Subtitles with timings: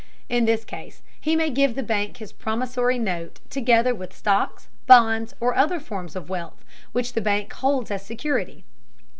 [0.29, 5.35] In this case he may give the bank his promissory note, together with stocks, bonds,
[5.39, 8.63] or other forms of wealth, which the bank holds as security.